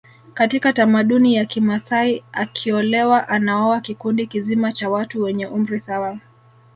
[0.33, 6.19] Katika tamaduni ya Kimasai akiolewa anaoa kikundi kizima cha watu wenye umri sawa